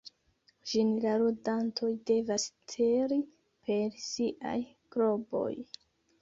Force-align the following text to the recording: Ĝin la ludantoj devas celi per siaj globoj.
Ĝin 0.69 0.87
la 1.01 1.11
ludantoj 1.23 1.89
devas 2.11 2.45
celi 2.73 3.19
per 3.69 4.01
siaj 4.07 4.57
globoj. 4.97 5.53